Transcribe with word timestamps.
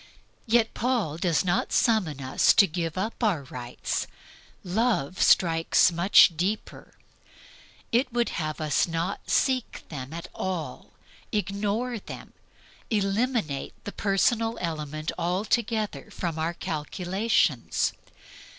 Yet 0.47 0.73
Paul 0.73 1.17
does 1.17 1.45
not 1.45 1.71
summon 1.71 2.21
us 2.21 2.55
to 2.55 2.65
give 2.65 2.97
up 2.97 3.23
our 3.23 3.43
rights. 3.43 4.07
Love 4.63 5.21
strikes 5.21 5.91
much 5.91 6.35
deeper. 6.35 6.95
It 7.91 8.11
would 8.11 8.29
have 8.29 8.59
us 8.59 8.87
not 8.87 9.29
seek 9.29 9.87
them 9.89 10.11
at 10.11 10.27
all, 10.33 10.93
ignore 11.31 11.99
them, 11.99 12.33
eliminate 12.89 13.73
the 13.83 13.91
personal 13.91 14.57
element 14.59 15.11
altogether 15.19 16.09
from 16.09 16.39
our 16.39 16.55
calculations. 16.55 17.93